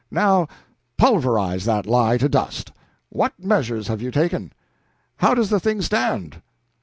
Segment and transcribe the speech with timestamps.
[0.09, 0.47] Now
[0.97, 2.71] pulverize that lie to dust!
[3.09, 4.51] What measures have you taken?
[5.17, 6.41] How does the thing stand?"